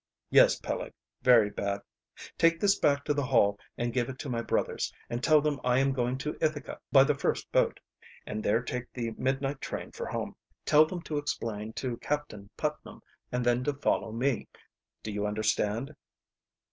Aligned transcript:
"Yes, 0.31 0.57
Peleg, 0.59 0.93
very 1.21 1.51
bad. 1.51 1.79
Take 2.35 2.59
this 2.59 2.73
back 2.79 3.05
to 3.05 3.13
the 3.13 3.27
Hall 3.27 3.59
and 3.77 3.93
give 3.93 4.09
it 4.09 4.17
to 4.17 4.29
my 4.31 4.41
brothers, 4.41 4.91
and 5.11 5.23
tell 5.23 5.41
them 5.41 5.61
I 5.63 5.77
am 5.77 5.93
going 5.93 6.17
to 6.17 6.35
Ithaca 6.41 6.79
by 6.91 7.03
the 7.03 7.13
first 7.13 7.51
boat, 7.51 7.79
and 8.25 8.41
there 8.43 8.63
take 8.63 8.91
the 8.93 9.11
midnight 9.11 9.61
train 9.61 9.91
for 9.91 10.07
home. 10.07 10.35
Tell 10.65 10.87
them 10.87 11.03
to 11.03 11.19
explain 11.19 11.73
to 11.73 11.97
Captain 11.97 12.49
Putnam 12.57 13.03
and 13.31 13.45
then 13.45 13.63
to 13.63 13.73
follow 13.75 14.11
me. 14.11 14.47
Do 15.03 15.11
you 15.11 15.27
understand?" 15.27 15.95